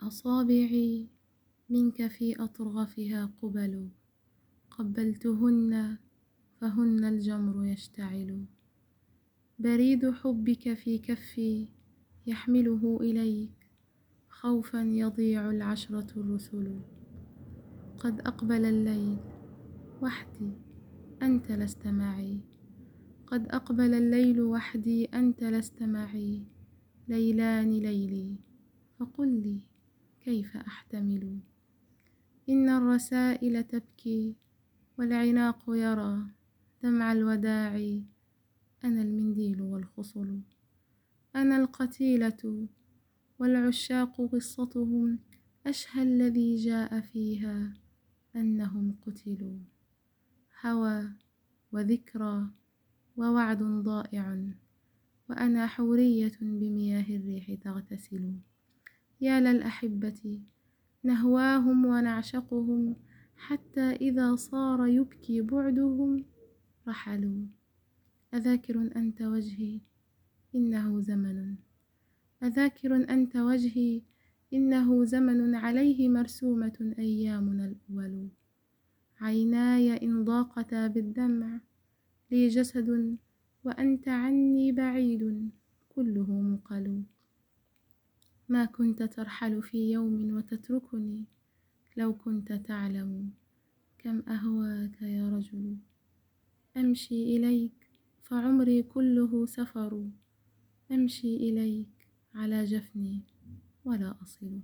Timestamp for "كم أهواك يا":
93.98-95.28